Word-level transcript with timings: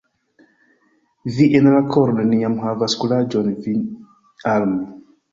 Vi 1.33 1.45
en 1.59 1.67
la 1.73 1.81
koro 1.91 2.15
neniam 2.19 2.55
havas 2.63 2.95
kuraĝon 3.01 3.51
vin 3.67 3.83
armi. 4.55 4.81